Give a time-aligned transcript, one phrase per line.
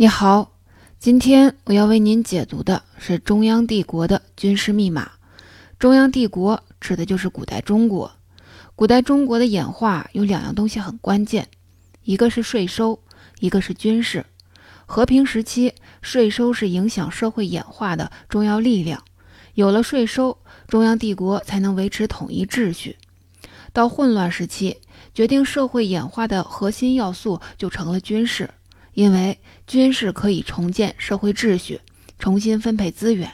[0.00, 0.52] 你好，
[0.98, 5.10] 今天我要为您解读的是中央帝国的军事密码。
[5.78, 8.10] 中央帝国指的就是古代中国。
[8.74, 11.48] 古代中国的演化有两样东西很关键，
[12.02, 12.98] 一个是税收，
[13.40, 14.24] 一个是军事。
[14.86, 19.04] 和平时期，税收是影响社会演化的重要力量，
[19.52, 22.96] 有了税收，中央帝国才能维持统一秩序。
[23.74, 24.78] 到混乱时期，
[25.12, 28.48] 决定社会演化的核心要素就成了军事。
[28.92, 29.38] 因为
[29.70, 31.80] 军事可以重建社会秩序，
[32.18, 33.30] 重新分配资源。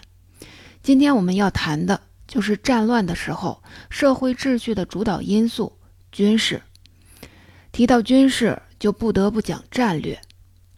[0.83, 5.79] 今天我们要谈的就是战乱的时候，社会秩序的主导因素——
[6.13, 6.61] 军事。
[7.73, 10.21] 提到军事，就不得不讲战略。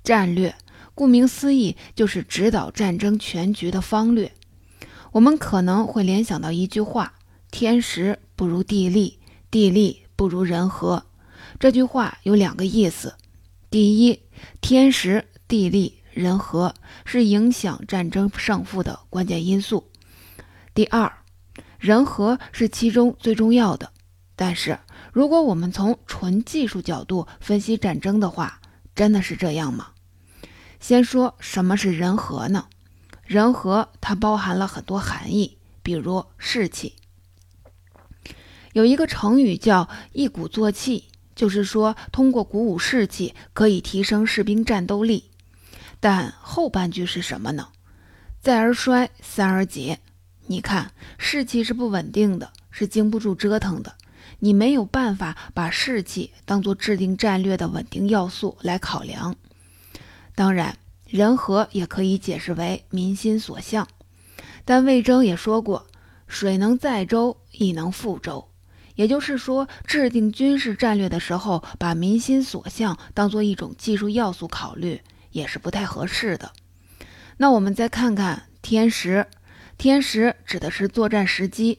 [0.04, 0.54] 战略，
[0.94, 4.30] 顾名思义，就是指导战争全局的方略。
[5.10, 7.14] 我们可能会联想到一句话
[7.50, 9.18] ：“天时不如地利，
[9.50, 11.04] 地利不如人和。”
[11.58, 13.16] 这句话有两个意思。
[13.68, 14.22] 第一，
[14.60, 16.74] 天时、地利、人和
[17.06, 19.90] 是影响战争胜负的关键因素。
[20.74, 21.10] 第二，
[21.78, 23.90] 人和是其中最重要的。
[24.36, 24.78] 但是，
[25.10, 28.60] 如果我们从纯技术角度分析战争的话，
[28.94, 29.92] 真的是这样吗？
[30.80, 32.66] 先说什么是人和呢？
[33.24, 36.94] 人和它包含了很多含义，比如士气。
[38.74, 41.06] 有一个成语叫“一鼓作气”。
[41.34, 45.30] 就是说，通过鼓舞士气可以提升士兵战斗力，
[46.00, 47.68] 但后半句是什么呢？
[48.40, 49.98] 再而衰，三而竭。
[50.46, 53.94] 你看，士气是不稳定的，是经不住折腾的。
[54.38, 59.34] 你没有办法把士气当做制定战略的稳定要素来考量。
[60.34, 63.88] 当然，人和也可以解释为民心所向。
[64.64, 65.86] 但魏征也说过
[66.28, 68.48] ：“水能载舟，亦能覆舟。”
[68.94, 76.52] 也就是说，制定军事战略的时候，把民心所向当做一种技术要素考虑，也是不太合适的。
[77.36, 79.26] 那我们再看看天时，
[79.76, 81.78] 天时指的是作战时机，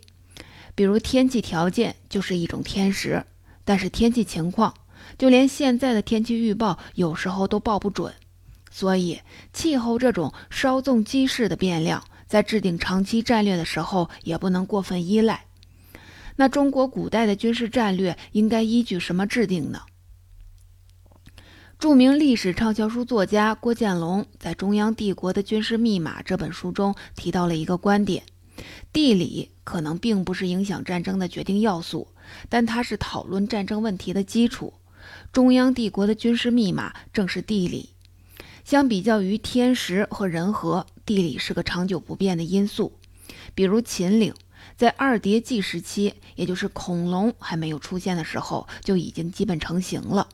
[0.75, 3.25] 比如天气条件就是一种天时。
[3.65, 4.73] 但是天气情况，
[5.17, 8.13] 就连现在的天气预报有时候都报不准，
[8.71, 9.21] 所以
[9.53, 15.45] 气候这种稍纵即逝的变量，在制定长期战略的时候也不能过分依赖。
[16.37, 19.81] 那中国古代的军事战略应该依据什么制定呢？
[21.79, 28.21] 著名历史畅销书作家郭建龙在《中央帝国的军事密码》这本书中提到了一个观点：
[28.91, 32.09] 地理可能并不是影响战争的决定要素，
[32.49, 34.73] 但它是讨论战争问题的基础。
[35.31, 37.91] 中央帝国的军事密码正是地理。
[38.65, 42.91] 相比较于天时和人和，地理是个长久不变的因素，
[43.55, 44.33] 比如秦岭。
[44.75, 50.27] 在二叠纪时期，也就是恐龙还没有出现的时候，就已经基本成型了。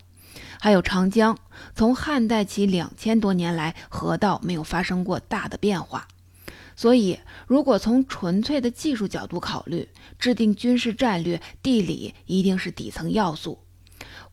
[0.59, 1.37] 还有长江，
[1.75, 6.07] 从汉代起两千多年来，河道没有发生过大的变化。
[6.75, 9.87] 所以，如果从纯粹的技术角度考虑，
[10.19, 13.59] 制定军事战略，地理一定是底层要素。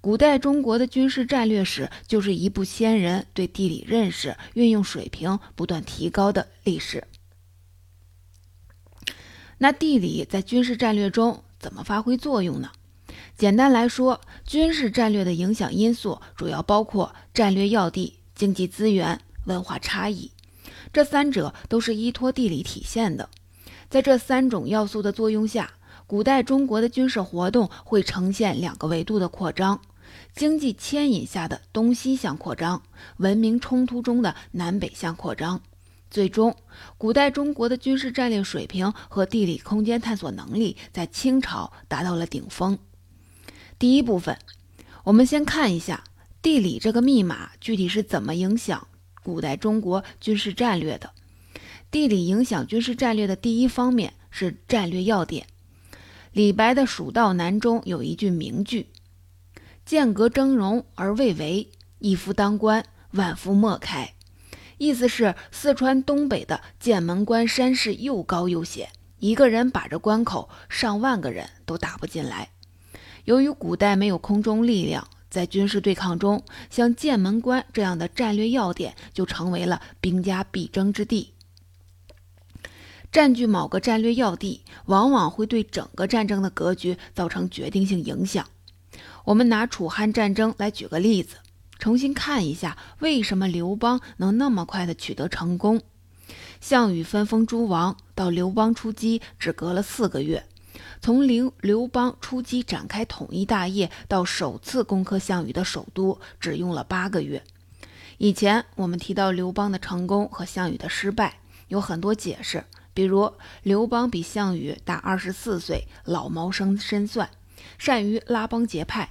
[0.00, 7.06] 古代中国的军事战略史，就是一部先人对地理认识、运用水平不断提高的历史。
[9.58, 12.72] 那地理在军事战略中怎么发挥作用呢？
[13.42, 20.30] 简单来说，军事战略的影响因素主要包括战略要地、经济资源、文化差异，
[20.92, 23.28] 这三者都是依托地理体现的。
[23.90, 25.72] 在这三种要素的作用下，
[26.06, 29.80] 古代中国的军事活动会呈现两个维度的扩张：
[30.36, 32.80] 经济牵引下的东西向扩张，
[33.16, 35.60] 文明冲突中的南北向扩张。
[36.12, 36.54] 最终，
[36.96, 42.78] 古代中国的军事战略水平和地理空间探索能力在清朝达到了顶峰。
[43.82, 44.38] 第一部分，
[45.02, 46.04] 我们先看一下
[46.40, 48.86] 地理这个密码具体是怎么影响
[49.24, 51.10] 古代中国军事战略的。
[51.90, 55.48] 地理影响军事战略的第一方面是战略要点。
[56.30, 58.86] 李白的《蜀道难》中有一句名句
[59.84, 61.68] ：“剑阁峥嵘而未为，
[61.98, 64.14] 一夫当关，万夫莫开。”
[64.78, 72.50] 意思是四川东北的剑门关山势又高又险，一个人把着关口，上万个人都打不进来。
[73.24, 81.32] 由于古代没有空中力量，在军事对抗中，像剑门关这样的战略要点就成为了兵家必争之地。
[83.10, 88.46] 占据某个战略要地，往往会对整个战争的格局造成决定性影响。
[89.24, 91.36] 我们拿楚汉战争来举个例子。
[91.78, 95.82] 重新看一下，为什么刘邦能那么快的取得成功？
[96.60, 100.44] 项羽分封诸王到刘邦出击，只隔了四个月；
[101.00, 107.42] 从刘刘邦出击展开统一大业到首次攻克项羽的首都，只用了八个月。
[108.18, 112.64] 以前我们提到刘邦的成功和项羽的失败，有很多解释，
[112.94, 113.32] 比如
[113.62, 117.28] 刘邦比项羽大二十四岁，老谋深深算，
[117.78, 119.08] 善于拉帮结派；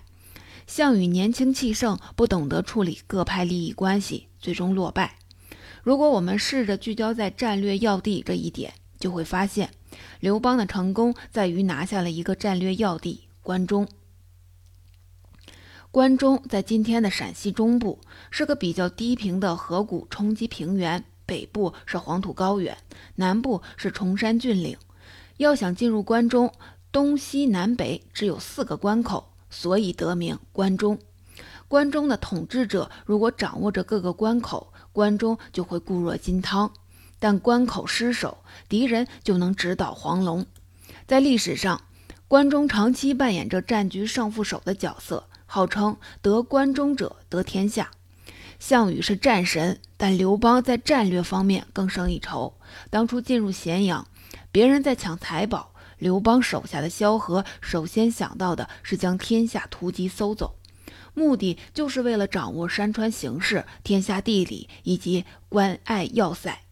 [0.65, 5.17] 项羽年轻气盛，不懂得处理各派利益关系，最终落败。
[5.83, 9.71] 如果我们试着聚焦在战略要地这一点，就会发现，
[10.19, 13.87] 刘邦的成功在于拿下了一个战略要地——关中。
[15.91, 17.99] 关中在今天的陕西中部，
[18.29, 22.77] 是个比较低平的河谷冲积平原，北部是黄土高原，
[23.15, 24.77] 南部是崇山峻岭。
[25.37, 26.53] 要想进入关中，
[26.91, 30.97] 东西南北只有四个关口，所以得名关中。
[31.67, 36.71] 关中的统治者如果掌握着各个关口，关中就会固若金汤。
[37.21, 40.43] 但关口失守，敌人就能直捣黄龙。
[41.05, 41.83] 在历史上，
[42.27, 47.91] 关中长期扮演着战局胜负手的角色，号称得关中者得天下。
[48.57, 52.57] 项羽是战神，但刘邦在战略方面更胜一筹。
[52.89, 54.07] 当初进入咸阳，
[54.51, 60.55] 别人在抢财宝，刘邦手下的萧何首先想到的是将天下图籍搜走，
[61.13, 66.63] 目的就是为了掌握山川形势、天下地理以及关隘要塞。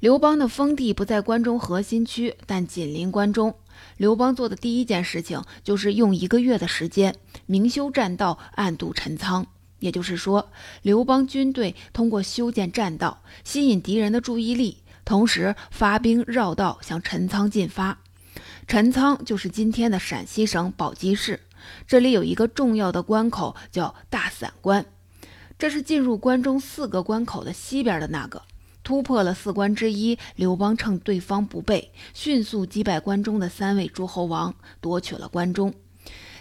[0.00, 3.56] 刘邦的封地不在关中核心区，但紧邻关中。
[3.96, 7.16] 刘邦做的第一件事情就是用一个月的时间
[7.46, 9.44] 明修栈道，暗度陈仓。
[9.80, 10.50] 也就是说，
[10.82, 17.98] 刘邦军队通过修建栈道，吸引敌人的注意力，同时发兵绕道向陈仓进发。
[18.68, 21.40] 陈仓就是今天的陕西省宝鸡市，
[21.88, 24.86] 这里有一个重要的关口叫大散关，
[25.58, 28.42] 这是进入关中四个关口的西边的那个。
[28.88, 35.74] 突破了四关之一，刘邦趁对方不备，迅速击败关中的三位诸侯王，夺取了关中。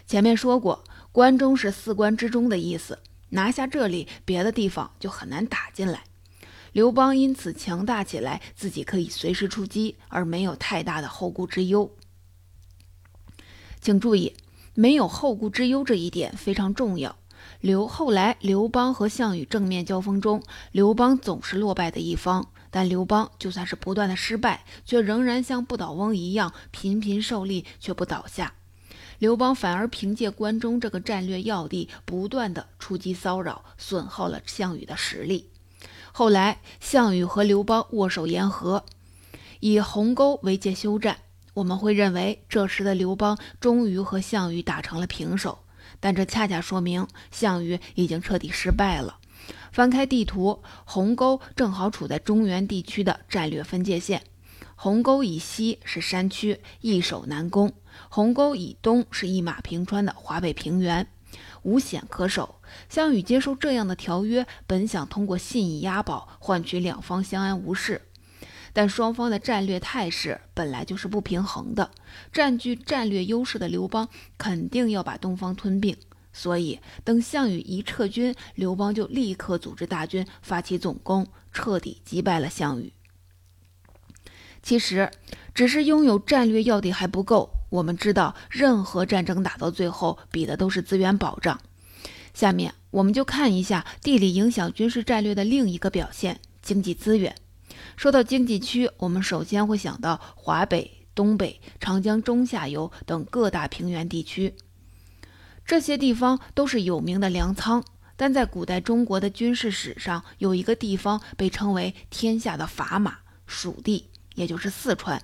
[0.06, 3.00] 前面说过，关中是四关之中的意思，
[3.32, 6.06] 拿下这里，别的地方就很难打进来。
[6.72, 11.92] 刘邦因此强大起来，自己可以随时出击，而没有太大的后顾之忧。
[13.82, 14.34] 请注意，
[14.74, 17.18] 没有后顾之忧这一点非常重要。
[17.60, 22.48] 刘后来，刘邦和项羽正面交锋中，刘邦总是落败的一方。
[22.70, 28.54] 但刘邦就算是不断的失败，却仍然像不倒翁一样频频受力，却不倒下。
[29.18, 35.50] 刘邦反而凭借关中这个战略要地，不断的出击骚扰，损耗了项羽的实力。
[36.12, 38.86] 后来，项羽和刘邦握手言和，
[39.60, 41.18] 以鸿沟为界休战。
[41.56, 45.58] 我们会认为，这时的刘邦终于和项羽打成了平手。
[46.00, 49.20] 但这恰恰说明项羽已经彻底失败了。
[49.72, 54.24] 翻开地图，鸿沟正好处在中原地区的战略分界线。
[54.76, 57.70] 鸿沟以西是山区，易守难攻；
[58.10, 61.08] 鸿沟以东是一马平川的华北平原，
[61.64, 62.56] 无险可守。
[62.90, 68.02] 项羽接受这样的条约，本想通过信义押宝换取两方相安无事。
[68.78, 71.90] 但双方的战略态势本来就是不平衡的，
[72.32, 74.08] 占据战略优势的刘邦
[74.38, 75.98] 肯定要把东方吞并，
[76.32, 82.94] 所以等项羽一撤军，刘邦就立刻组织大军发起总攻，彻底击败了项羽。
[84.62, 85.10] 其实，
[85.56, 91.60] 只是拥有战略要地还不够，我们知道，任何战争打到最后，比的都是资源保障。
[92.36, 97.36] 下面我们就看一下地理影响军事战略的另一个表现——经济资源。
[97.96, 104.56] 说到经济区，我们首先会想到华北、东北、长江中下游等各大平原地区，
[105.66, 107.84] 这些地方都是有名的粮仓。
[108.20, 115.22] 但在古代中国的军事史上，有一个地方被称为“天下的砝码”——蜀地，也就是四川。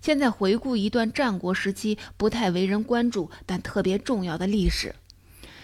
[0.00, 4.96] 现在回顾一段战国时期不太为人关注但特别重要的历史：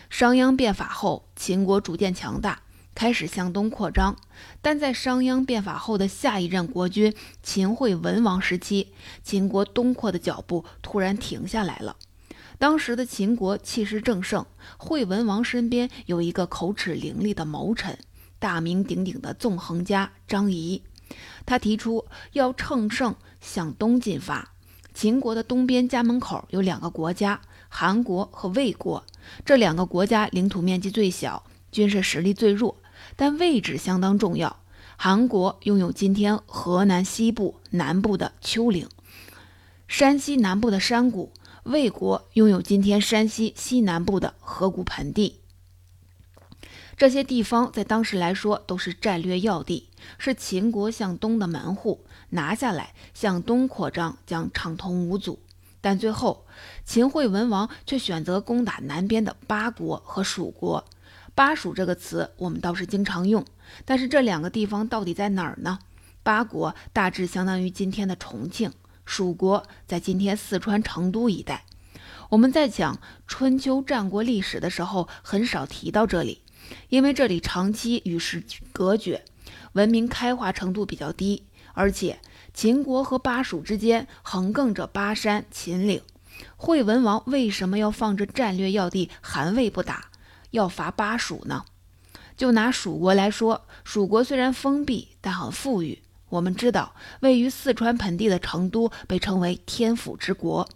[0.09, 2.63] 商鞅变法后，秦国逐渐强大。
[2.95, 4.17] 开始向东扩张，
[4.61, 8.89] 但在商鞅变法后的下一任国君秦惠文王时期，
[9.23, 11.97] 秦国东扩的脚步突然停下来了。
[12.59, 14.45] 当时的秦国气势正盛，
[14.77, 17.99] 惠文王身边有一个口齿伶俐的谋臣，
[18.39, 20.83] 大名鼎鼎的纵横家张仪。
[21.47, 24.53] 他提出要乘胜向东进发。
[24.93, 29.03] 秦国的东边家门口有两个国家，韩国和魏国。
[29.45, 32.77] 这两个国家领土面积最小，军事实力最弱。
[33.17, 34.57] 但位置相当重要。
[34.97, 38.89] 韩国拥有今天河南西部、南部的丘陵，
[39.89, 45.41] 山西南部的山谷；魏国拥有今天山西西南部的河谷盆地。
[46.99, 49.89] 这些地方在当时来说都是战略要地，
[50.19, 52.05] 是秦国向东的门户。
[52.29, 55.41] 拿下来，向东扩张将畅通无阻。
[55.81, 56.45] 但最后，
[56.85, 60.85] 秦惠文王却选择攻打南边的八国和蜀国。
[61.35, 63.45] 巴蜀这个词我们倒是经常用，
[63.85, 65.79] 但是这两个地方到底在哪儿呢？
[66.23, 68.73] 巴国大致相当于今天的重庆，
[69.07, 71.65] 蜀国在今天四川成都一带。
[72.29, 76.43] 我们在讲春秋战国历史的时候，很少提到这里，
[76.89, 79.25] 因为这里长期与世隔绝，
[79.73, 82.21] 文明开化程度比较低，而且
[82.53, 86.03] 秦国和巴蜀之间横亘着巴山、秦岭。
[86.57, 90.10] 惠文王为什么要放着战略要地韩魏不打，
[90.51, 91.65] 要伐巴蜀呢？
[92.37, 96.03] 就拿蜀国来说，蜀国虽然封闭，但很富裕。
[96.31, 100.69] 我们知道，位于四川盆地的成都被称为天府之国。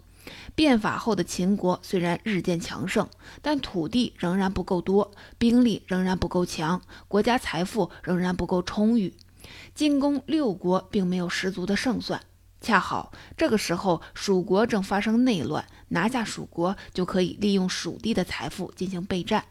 [0.53, 3.07] 变法后的秦国虽然日渐强盛，
[3.41, 9.13] 但土地仍然不够多，兵力仍然不够强，国家财富仍然不够充裕，
[9.73, 12.21] 进攻六国并没有十足的胜算。
[12.59, 19.45] 恰好这个时候，蜀国正发生内乱，拿下蜀国就可以利用蜀地的财富进行备战。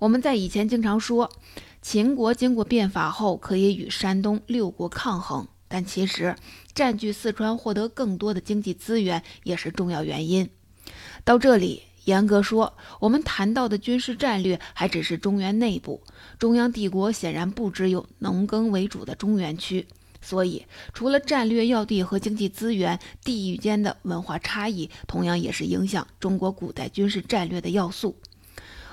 [0.00, 1.30] 我们在以前经常说，
[1.82, 6.34] 秦国经过变法后可以与山东六国抗衡，但其实
[6.72, 10.48] 占据四川获得更多的经济资源也是重要原因。
[11.22, 16.02] 到这里，严格说，我们谈到的军事战略还只是中原内部，
[16.38, 19.86] 中央帝国显然不只有农耕为主的中原区。
[20.22, 20.64] 所以，
[20.94, 28.16] 除了战略要地和经济资源，地域间的文化差异同样也是影响中国古代军事战略的要素。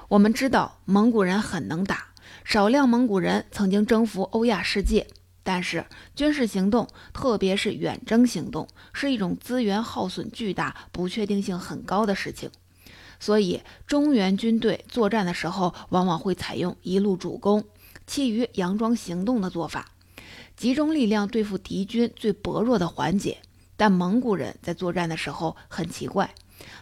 [0.10, 2.08] 我们知道，蒙古人很能打，
[2.46, 5.06] 少量蒙古人曾经征服欧亚世界。
[5.44, 5.86] 但是，
[6.16, 12.50] 军事行动，特别是远征行动，是一种资源耗损巨大、不确定性很高的事情。
[13.20, 17.66] 所以，中原军队作战的时候，往往会采用一路主攻，
[18.06, 19.90] 其余佯装行动的做法。
[20.56, 23.40] 集中力量对付敌军最薄弱的环节，
[23.76, 26.34] 但蒙古人在作战的时候很奇怪，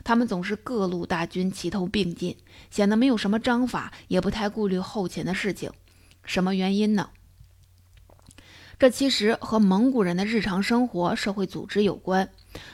[0.03, 2.37] 他们总是各路大军齐头并进，
[2.69, 5.71] 显得没有什么章法，也不太顾虑后勤的事情。
[6.23, 7.09] 什么原因呢？
[8.77, 12.29] 这其实和蒙古人的日常生活、社会组织有关。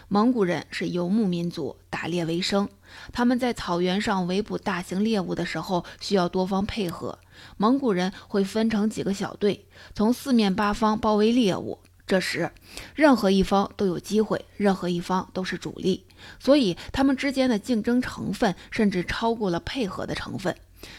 [0.08, 2.68] 蒙古人是游牧民族，打猎为生。
[3.14, 7.20] 他们在草原上围捕大型猎物的时候，需要多方配合。
[7.58, 11.80] 蒙古人会分成几个小队，从四面八方包围猎物。
[12.08, 12.52] 这时，
[12.96, 16.04] 任何一方都有机会，任何一方都是主力，
[16.40, 20.56] 所以他们之间的竞争成分甚至超过了配合的成分。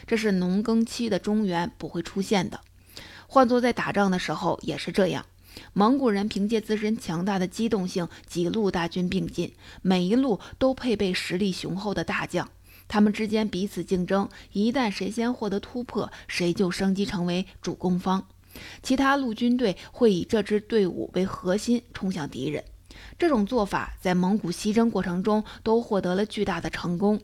[0.06, 2.60] 这是农耕期的中原不会出现的。
[3.26, 5.26] 换作在打仗的时候也是这样。
[5.74, 9.52] 蒙古人凭借自身强大的机动性，几路大军并进，
[9.82, 12.48] 每一路都配备实力雄厚的大将。
[12.88, 18.26] 他们之间彼此竞争，一旦谁先获得突破，谁就升级成为主攻方。
[18.82, 22.64] 其他陆军队会以这支队伍为核心冲向敌人。
[23.22, 27.20] 这种做法在蒙古西征过程中都获得了巨大的成功。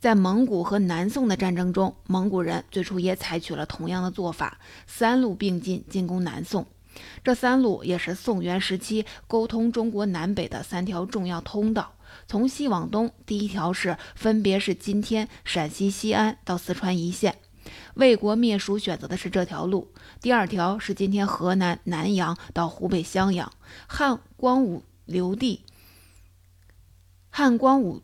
[0.00, 4.58] 在蒙古和南宋的战争中，蒙古人最初也采取了同样的做法，
[4.88, 6.66] 三路并进进攻南宋。
[7.22, 11.92] 这三路也是宋元时期沟通中国南北的三条重要通道。
[12.26, 17.36] 从西往东，第一条是分别是今天陕西西安到四川一线，
[17.94, 23.52] 魏国灭蜀选择的是这条路；第二条是今天河南南阳到湖北襄阳，
[23.86, 25.64] 汉光武刘帝、
[27.30, 28.00] 汉光武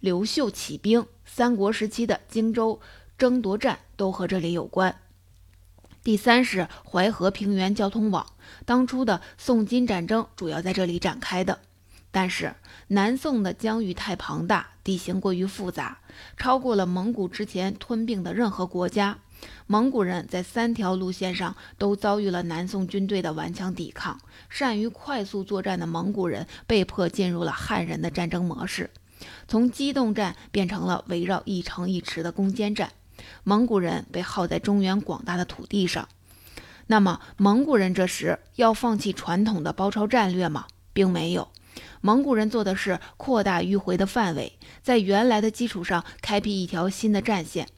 [0.00, 2.80] 刘秀起兵，三国时期的荆州
[3.18, 4.98] 争夺战都和这里有关。
[6.02, 8.26] 第三是淮河平原交通网，
[8.64, 11.60] 当初的宋金战争主要在这里展开的。
[12.10, 12.54] 但是
[12.88, 15.98] 南宋的疆域太庞大，地形过于复杂，
[16.38, 19.18] 超过了蒙古之前吞并的任何国家。
[19.66, 28.90] 蒙古人在三条路线上都遭遇了南宋军队的顽强抵抗，善于快速作战的蒙古人被迫进入了汉人的战争模式，
[29.48, 32.92] 从机动战变成了围绕一城一池的攻坚战。
[33.44, 36.08] 蒙古人被耗在中原广大的土地上，
[36.88, 40.66] 那么蒙古人这时要放弃传统的包抄战略吗？
[40.92, 41.48] 并没有，
[42.00, 47.68] 蒙古人做的是扩大迂回的范围，在原来的基础上开辟一条新的战线。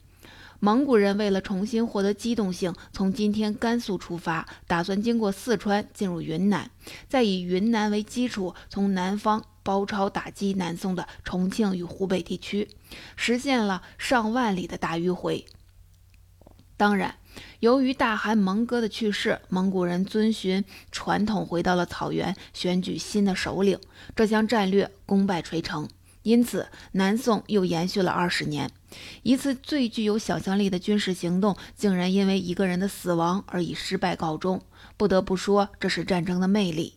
[0.59, 6.71] 蒙古人为了重新获得机动性，从今天甘肃出发，打算经过四川进入云南，
[7.07, 9.43] 再以云南为基础，从南方。
[9.65, 12.69] 包抄打击南宋的重庆与湖北地区，
[13.15, 15.43] 实现了上万里的大迂回。
[16.77, 17.15] 当然，
[17.61, 23.79] 由于大汗蒙哥的去世，蒙古人遵循传统回到了草原，选举新的首领，
[24.15, 25.89] 这项战略功败垂成。
[26.25, 28.71] 因此，南宋又延续了二十年。
[29.21, 34.59] 一次最具有想象力的军事行动，竟然因为一个人的死亡而以失败告终。
[34.97, 36.95] 不得不说，这是战争的魅力。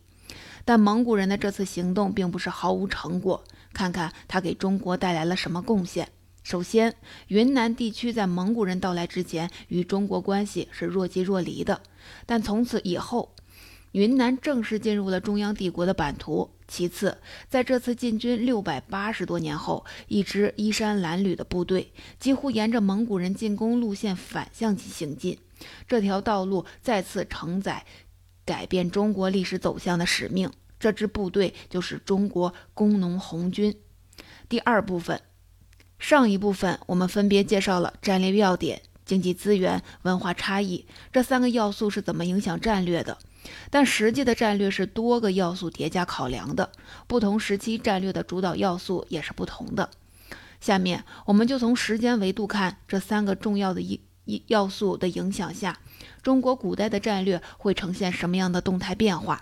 [0.65, 3.43] 但蒙古人的这次行动并不是毫无成果。
[3.71, 6.09] 看看他给中国带来了什么贡献。
[6.41, 6.95] 首先，
[7.27, 11.83] 云南地区在蒙古人到来之前与中国关系是若即若离的，
[12.25, 13.35] 但从此以后，
[13.91, 16.49] 云南正式进入了中央帝国的版图。
[16.69, 17.17] 其次，
[17.49, 25.39] 在这次进军六百八十多年后，一支衣衫褴褛的部队几乎沿着蒙古人进攻路线反向行进，
[25.87, 27.83] 这条道路再次承载
[28.45, 30.51] 改变中国历史走向的使命。
[30.79, 33.75] 这支部队就是中国工农红军。
[34.47, 35.19] 第二部分，
[35.97, 43.17] 上一部分我们分别介绍了战略要点、经济资源、文化差异这三个要素是怎么影响战略的。
[43.69, 46.71] 但实际的战略是多个要素叠加考量的，
[47.07, 49.89] 不同时期战略的主导要素也是不同的。
[50.59, 55.79] 下面我们就从时间维度看这三个重要的一一要素的影响下，
[56.21, 59.41] 中国古代的战略会呈现什么样的动态变化。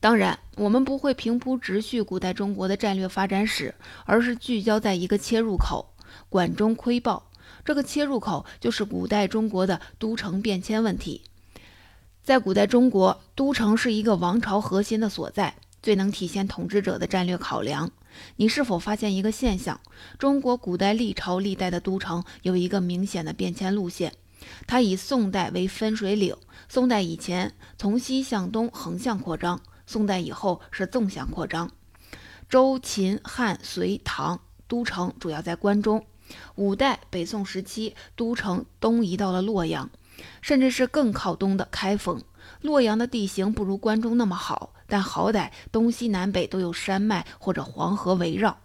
[0.00, 3.74] 当然，我们不会平铺直叙古代中国的战略发展史，
[4.04, 5.94] 而是聚焦在一个切入口——
[6.28, 7.30] 管中窥豹。
[7.64, 11.22] 这个切入口就是古代中国的都城变迁问题。
[12.24, 17.90] 在古代中国，都城是一个王朝核心的所在，最能体现统治者的战略考量。
[18.36, 19.78] 你是否发现一个现象？
[20.18, 24.14] 中国古代历朝历代的都城有一个明显的变迁路线，
[24.66, 26.34] 它以宋代为分水岭。
[26.66, 31.70] 宋代以前从西向东横向扩张，宋代以后是纵向扩张。
[32.48, 36.06] 周、秦、汉、隋、唐都城主要在关中。
[36.54, 39.90] 五代、北宋时期，都城东移到了洛阳。
[40.40, 42.22] 甚至是更靠东的开封、
[42.60, 48.58] 洛阳的地形不如关中那么好，但好歹东西南北都有山脉或者黄河围绕。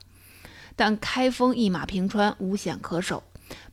[0.75, 3.24] 但开封一马平川，无险可守。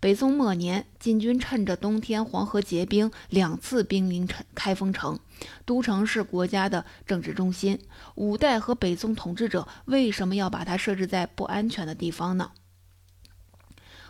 [0.01, 5.19] 北宋末年，金军趁着冬天黄河结冰，两次兵临城开封城。
[5.67, 7.79] 都城是国家的政治中心。
[8.15, 12.53] 五代和北宋统治者为什么要把它设置在不安全的地方呢？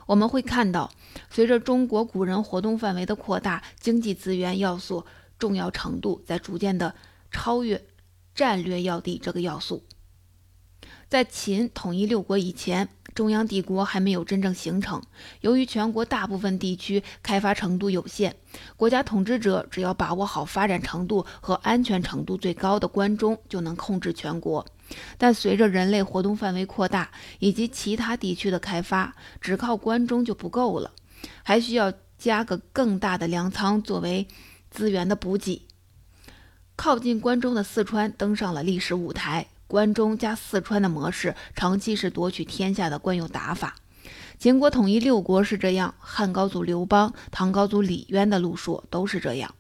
[0.07, 0.91] 我们会看到，
[1.29, 5.05] 随着中国古人活动范围的扩大，经济资源要素
[5.39, 6.95] 重要程度在逐渐的
[7.31, 7.85] 超越
[8.35, 9.83] 战略要地这个要素。
[11.09, 15.03] 在秦统一六国以前，中央帝国还没有真正形成。
[15.41, 18.35] 由于全国大部分地区开发程度有限，
[18.77, 24.67] 国家统治者只要把握好发展程度和安全程度最高的关中，就能控制全国。
[25.19, 30.93] 但随着人类活动范围扩大以及其他地区的开发，只靠关中就不够了，
[31.43, 34.27] 还需要加个更大的粮仓作为
[34.71, 35.67] 资源的补给。
[36.77, 43.77] 靠近关中的四川登上了历史舞台，关中加四川的模式长期是夺取天下的惯用打法。
[44.39, 49.55] 秦国统一六国是这样，汉高祖刘邦、唐高祖李渊的路数都是这样。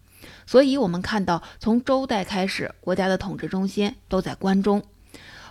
[0.46, 4.82] 所以，我们看到从周代开始，国家的统治中心都在关中。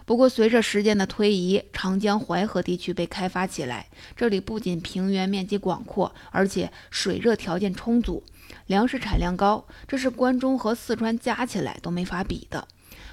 [0.06, 3.88] 不过，随着时间的推移，长江、淮河地区被开发起来。
[4.16, 8.24] 这里不仅平原面积广阔，而且水热条件充足，
[8.68, 12.68] 粮食产量高，这是关中和四川加起来都没法比的。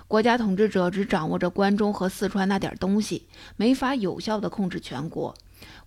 [0.06, 3.26] 国家统治者只掌握着关中和四川那点东西，
[3.56, 5.34] 没法有效地控制全国。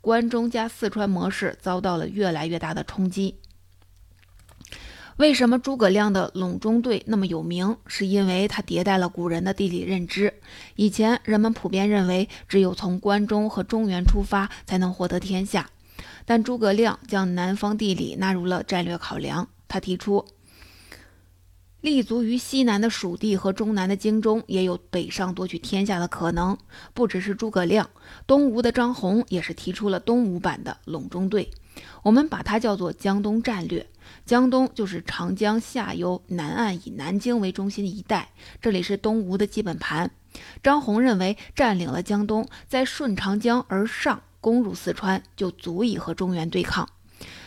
[0.01, 3.35] 关中加四川模式遭到了越来越大的冲击。
[5.17, 7.77] 为什么诸葛亮的陇中队那么有名？
[7.87, 10.33] 是因为他迭代了古人的地理认知。
[10.75, 15.69] 以前人们普遍认为，只有从关中和中原出发才能获得天下，
[16.25, 19.47] 但诸葛亮将南方地理纳入了战略考量。
[19.69, 20.25] 他提出，
[21.79, 26.57] 立足于西南的蜀地和中南的荆中，也有北上夺取天下的可能。
[26.93, 27.89] 不只是诸葛亮，
[28.27, 31.49] 东吴的张宏也是提出了东吴版的陇中队。
[32.03, 33.87] 我们把它叫做江东战略。
[34.25, 40.09] 江东就是长江下游南岸，以南京为中心的一带，这里是东吴的基本盘。
[40.63, 46.89] 张宏认为，占领了江东，再顺长江而上，攻入四川，就足以和中原对抗。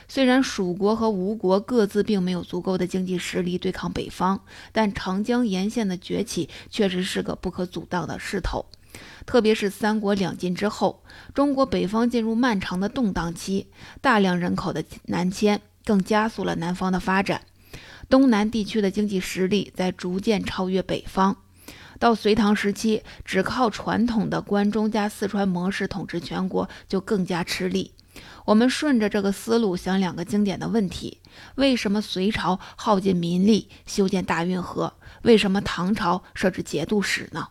[0.06, 8.64] 虽然蜀国和吴国各自并没有足够的经济实力对抗北方，但长江沿线的崛起确实是个不可阻挡的势头。
[9.26, 11.02] 特别是三国两晋之后，
[11.34, 13.66] 中国北方进入漫长的动荡期，
[14.00, 15.60] 大量人口的南迁。
[15.88, 17.46] 更加速了南方的发展，
[18.10, 21.38] 东南地区的经济实力在逐渐超越北方。
[21.98, 27.94] 到隋唐时期，只靠传统的关中加四川模式统治全国就更加吃力。
[28.44, 31.22] 我们顺着这个思路想两个经典的问题：
[31.54, 34.92] 为什么隋朝耗尽民力修建大运河？
[35.22, 37.48] 为什么唐朝设置节度使呢？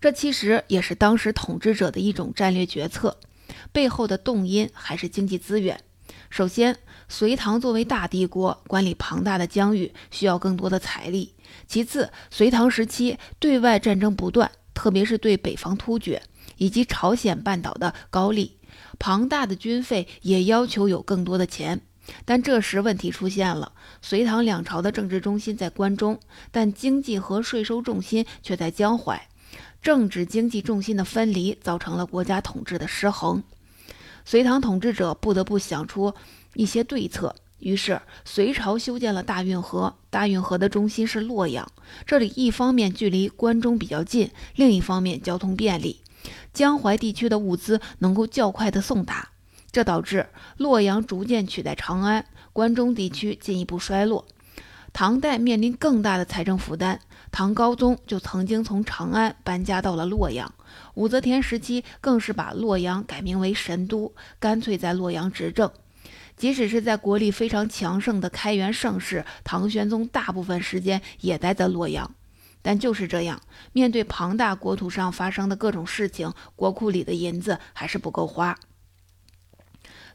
[0.00, 3.20] 这其实也是当时统治者的一种战略决策，
[3.70, 5.80] 背后的动因还是经济资源。
[6.32, 6.74] 首先，
[7.10, 11.34] 隋唐作为大帝国，管理庞大的疆域需要更多的财力。
[11.66, 16.22] 其次，隋唐时期对外战争不断，特别是对北方突厥，
[16.56, 18.56] 以及朝鲜半岛的高丽，
[18.98, 21.82] 庞大的军费也要求有更多的钱。
[22.24, 26.18] 但这时问题出现了，隋唐两朝的政治中心在关中，
[26.50, 29.28] 但经济和税收重心却在江淮，
[29.82, 33.44] 政治经济重心的分离造成了国家统治的失衡。
[34.24, 36.14] 隋唐统治者不得不想出
[36.54, 41.70] 一些对策，于是隋朝修建了大运河，大运河的中心是洛阳，
[42.06, 46.00] 这里一方面距离关中比较近，另一方面交通便利，
[46.52, 49.30] 江淮地区的物资能够较快的送达。
[49.70, 50.26] 这导致
[50.58, 54.26] 洛阳逐渐取代长安，关中地区进一步衰落。
[54.92, 57.00] 唐代面临更大的财政负担，
[57.32, 60.54] 唐高宗就曾经从长安搬家到了洛阳。
[60.94, 65.68] 武则天时期更是把洛阳改名为神都，干脆在洛阳执政。
[66.36, 72.14] 即使是在国力非常强盛的开元盛世，唐玄宗大部分时间也待在洛阳。
[72.60, 73.40] 但就是这样，
[73.72, 78.56] 面对庞大国土上发生的各种事情，国库里的银子还是不够花。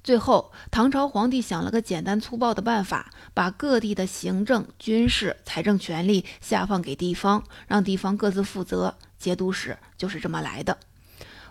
[0.08, 8.96] 最后，唐朝皇帝想了个简单粗暴的办法，把各地的行政、军事、财政权力下放给地方，让地方各自负责。
[9.18, 10.78] 节度使就是这么来的。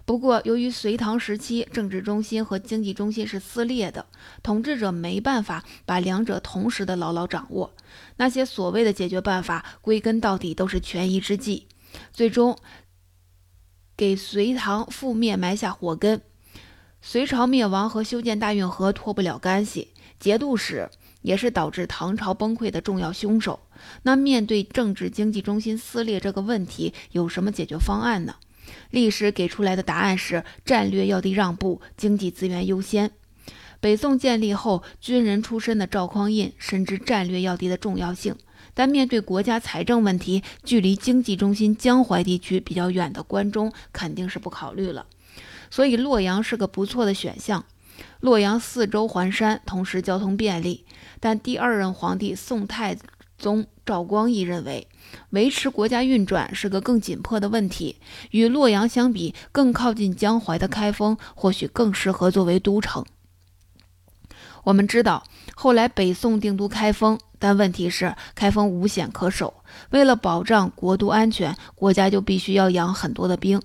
[0.07, 4.07] 不过，由于隋唐时期政治中心和经济中心是撕裂的，
[4.42, 7.75] 统治者没办法把两者同时的牢牢掌握。
[8.16, 11.66] 那些所谓的解决办法，归根到底都是权宜之计，
[12.11, 12.57] 最终
[13.95, 16.23] 给隋唐覆灭埋下祸根。
[17.09, 20.90] 隋朝灭亡和修建大运河脱不了干系，节度使
[21.23, 23.61] 也是导致唐朝崩溃的重要凶手。
[24.03, 28.35] 那面对政治经济中心撕裂这个问题，有什么解决方案呢？
[28.90, 33.12] 历史给出来的答案是战略要地让步，经济资源优先。
[33.79, 38.35] 北宋建立后，军人出身的赵匡胤深知战略要地的重要性，
[38.75, 45.07] 但面对国家财政问题，距离经济中心江淮地区比较远的关中肯定是不考虑了。
[45.77, 47.62] 所以洛阳是个不错的选项。
[48.21, 50.87] 洛阳四周环山，同时交通便利。
[51.21, 52.97] 但第二任皇帝宋太
[53.37, 54.89] 宗赵光义认为，
[55.29, 57.97] 维持国家运转是个更紧迫的问题。
[58.31, 63.05] 与洛阳相比，更靠近江淮的开封或许更适合作为都城。
[64.65, 69.53] 我们知道，后来北宋定都开封，但问题是开封无险可守。
[69.91, 73.61] 为了保障国都安全，国家就必须要养很多的兵。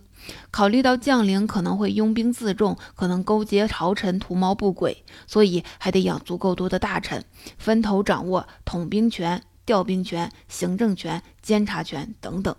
[0.51, 7.23] 考虑到将领可能会拥兵自重，可能勾结朝臣图谋不轨，所以还得养足够多的大臣，
[7.57, 12.55] 分头掌握统兵权、调兵权、行政权、监察权等等。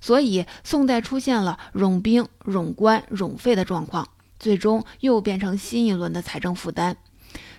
[0.00, 6.96] 所以宋代出现了冗兵、冗官、冗费的状况，最终又变成新一轮的财政负担。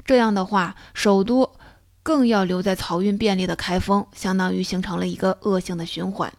[0.06, 1.50] 这样的话，首都
[2.04, 6.34] 更要留在漕运便利的开封，相当于形成了一个恶性的循环。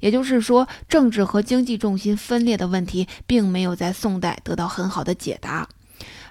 [0.00, 5.68] 也就是说，政治和经济重心分裂的问题，并没有在宋代得到很好的解答。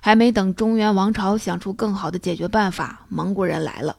[0.02, 3.96] 还没等中原王朝想出更好的解决办法，蒙古人来了，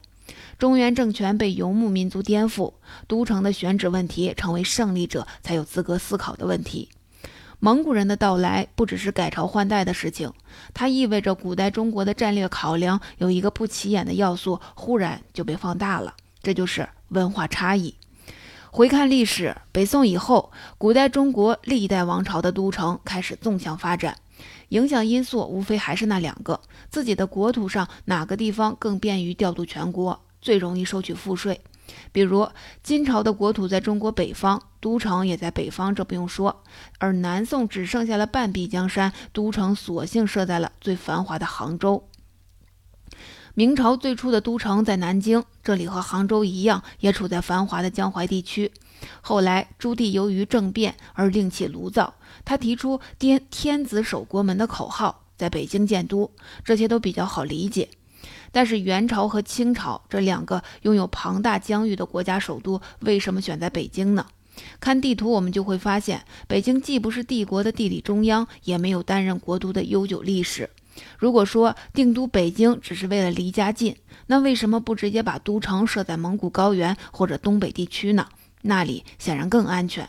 [0.59, 2.73] 中原政权被游牧民族颠覆，
[3.07, 6.89] 都城的选址问题成为胜利者才有资格思考的问题。
[7.59, 10.31] 蒙古人的到来不只是改朝换代的事情，
[10.73, 17.95] 它意味着古代中国的战略考量有一个不起眼的要素忽然就被放大了，这就是文化差异。
[18.75, 24.17] 回看历史，北宋以后，古代中国历代王朝的都城开始纵向发展，
[24.67, 26.59] 影响因素无非还是那两个：
[26.89, 31.61] 自己的国土上哪个地方更便于调度全国，最容易收取赋税。
[32.11, 32.49] 比如
[32.83, 36.53] 金朝的国土在中国北方，都城也在北方，这不用说；
[36.99, 42.09] 而南宋只剩下了半壁江山，都城索性设在了最繁华的杭州。
[43.57, 48.69] 明朝最初的都城在南京，这里和杭州一样，也处在繁华的江淮地区。
[49.21, 56.29] 后来朱棣由于政变而另起炉灶，他提出“天天子守国门”的口号，在北京建都，
[56.65, 57.87] 这些都比较好理解。
[58.51, 64.25] 但是元朝和清朝这两个拥有庞大疆域的国家首都，为什么选在北京呢？
[64.81, 70.69] 看地图，我们就会发现，北京既不是帝国的地理中央，也没有担任国都的悠久历史。
[71.17, 73.95] 如果说定都北京只是为了离家近，
[74.27, 78.27] 那为什么不直接把都城设在蒙古高原或者东北地区呢？
[78.61, 80.07] 那里显然更安全。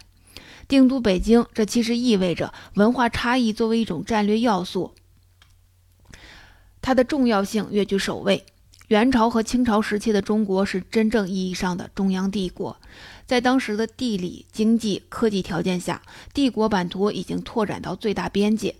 [0.68, 4.94] 定都北京，这其实意味着文化差异作为一种战略要素，
[6.80, 8.44] 它的重要性跃居首位。
[8.88, 12.76] 元朝和清朝时期的中国是真正意义上的中央帝国，
[13.26, 18.76] 在当时的地理、经济、科技条件下，帝国版图已经拓展到最大边界。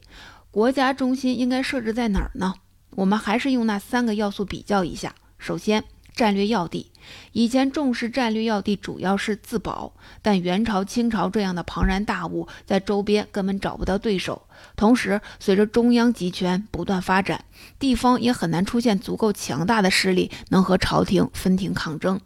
[0.56, 2.54] 国家中心应该设置在哪儿呢？
[2.92, 5.14] 我们还是用那三个要素比较一下。
[5.36, 6.90] 首先，战略要地。
[7.32, 9.92] 以前重视战略要地主要是自保，
[10.22, 14.48] 但元朝、清朝这样的庞然大物在周边根本找不到对手。
[14.76, 17.44] 同时，随着中央集权不断发展，
[17.78, 22.18] 地方也很难出现足够强大的势力能和朝廷分庭抗争。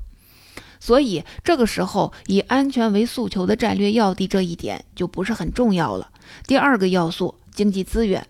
[0.78, 6.12] 所以，这个时候以安全为诉求的战略要地这一点就不是很重要了。
[6.46, 8.26] 第二个要素，经济资源，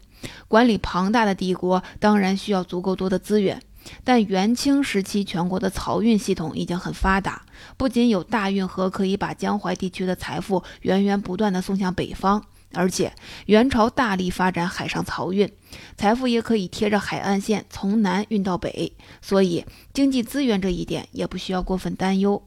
[0.49, 3.63] 管理庞大的帝国当然需要足够多的资源。
[4.05, 7.47] 但元清时期，全国的漕运系统已经很发达，
[7.79, 13.15] 不仅有大运河可以把江淮地区的财富源源不断地送向北方，而且
[13.47, 15.51] 元朝大力发展海上漕运，
[15.97, 22.43] 财富也可以贴着海岸线从南运到北，所以经济资源这一点也不需要过分担忧。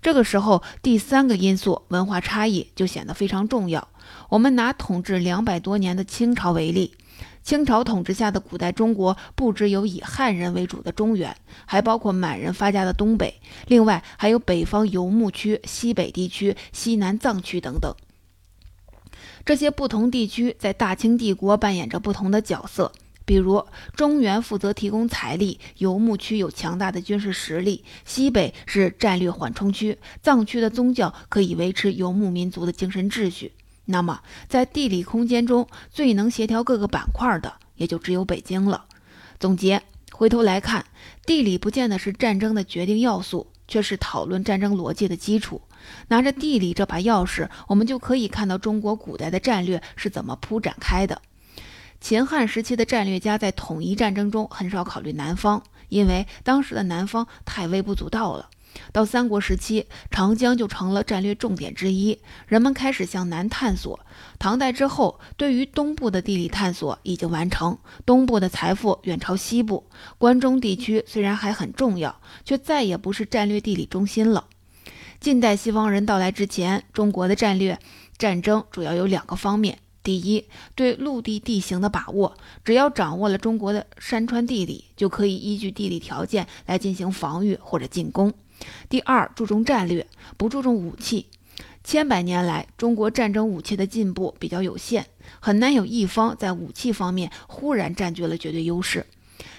[0.00, 3.86] 这个时候，第三个因素文化差异就显得非常重要。
[4.28, 6.94] 我们拿统治两百多年的清朝为例。
[7.42, 17.94] 清朝统治下的古代中国，不只有以汉人为主的中原，还包括满人发家的东北，另外还有北方游牧区、西北地区、西南藏区等等。
[19.44, 22.92] 这些不同地区在大清帝国扮演着不同的角色。
[23.24, 33.52] 比如，中原负责提供财力，游牧区有强大的军事实力，西北是战略缓冲区，藏区的宗教可以维持游牧民族的精神秩序。
[33.86, 38.84] 那么，在地理空间中最能协调各个板块的，也就只有北京了。
[39.38, 40.84] 总结，回头来看，
[41.26, 45.62] 地理不见得是战争的决定要素，却是讨论战争逻辑的基础。
[46.08, 51.22] 拿着地理这把钥匙，我们就可以看到中国古代的战略是怎么铺展开的。
[52.00, 58.50] 秦汉时期的战略家在统一战争中很少考虑南方，因为当时的南方太微不足道了。
[58.92, 64.00] 到三国时期，长江就成了战略重点之一，人们开始向南探索。
[64.38, 69.86] 唐代之后，对于东部的地理探索已经完成，东部的财富远超西部。
[70.18, 74.46] 关中地区虽然还很重要，却再也不是战略地理中心了。
[75.20, 77.78] 近代西方人到来之前，中国的战略
[78.16, 88.32] 战争主要有两个方面：第一，对陆地地形的把握，只要掌握了中国的山川地理，就可以依据地理条件来进行防御或者进攻。
[88.88, 91.26] 第二，注重战略，不注重武器。
[91.82, 95.06] 千百年来，中国战争武器的进步比较有限，
[95.40, 99.06] 很难有一方在武器方面忽然占据了绝对优势。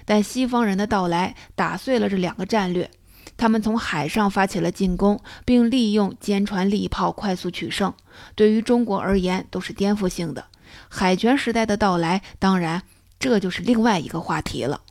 [0.06, 2.90] 但西方人的到来打碎了这两个战略，
[3.36, 7.92] 他们从海上发起了进攻，并利用坚船利炮快速取胜，
[8.36, 10.46] 对于中国而言都是颠覆性的。
[10.90, 12.84] 海权时代的到来，当然
[13.20, 14.82] 这就是另外一个话题了。